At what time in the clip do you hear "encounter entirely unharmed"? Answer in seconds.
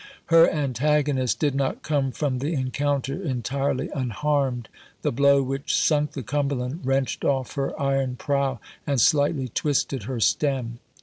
2.55-4.67